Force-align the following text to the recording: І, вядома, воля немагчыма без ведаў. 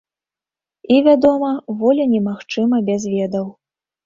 І, 0.93 0.97
вядома, 1.07 1.49
воля 1.83 2.09
немагчыма 2.15 2.81
без 2.89 3.07
ведаў. 3.15 3.47